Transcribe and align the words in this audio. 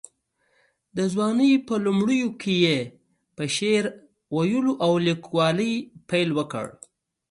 د 0.97 0.99
ځوانۍ 1.13 1.51
په 1.67 1.73
لومړیو 1.85 2.29
کې 2.41 2.53
یې 2.65 2.77
په 3.35 3.43
شعر 3.55 3.83
ویلو 4.35 4.73
او 4.85 4.93
لیکوالۍ 5.05 5.73
پیل 6.09 6.29
وکړ. 6.37 6.65